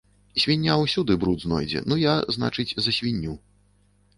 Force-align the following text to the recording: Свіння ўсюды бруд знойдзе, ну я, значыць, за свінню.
Свіння 0.43 0.77
ўсюды 0.83 1.17
бруд 1.23 1.45
знойдзе, 1.45 1.83
ну 1.93 1.99
я, 2.05 2.15
значыць, 2.39 2.69
за 2.87 2.91
свінню. 2.99 3.37